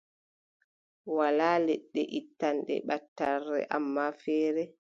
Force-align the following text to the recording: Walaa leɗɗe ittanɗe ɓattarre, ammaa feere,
Walaa 1.15 1.57
leɗɗe 1.67 2.01
ittanɗe 2.19 2.75
ɓattarre, 2.87 3.59
ammaa 3.75 4.09
feere, 4.21 4.63